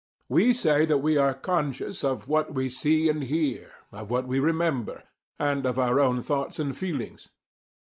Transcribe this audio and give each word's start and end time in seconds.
We 0.29 0.51
say 0.53 0.85
that 0.87 0.97
we 0.97 1.15
are 1.17 1.35
"conscious" 1.35 2.03
of 2.03 2.27
what 2.27 2.55
we 2.55 2.69
see 2.69 3.07
and 3.07 3.21
hear, 3.21 3.71
of 3.91 4.09
what 4.09 4.25
we 4.25 4.39
remember, 4.39 5.03
and 5.37 5.63
of 5.63 5.77
our 5.77 5.99
own 5.99 6.23
thoughts 6.23 6.57
and 6.57 6.75
feelings. 6.75 7.29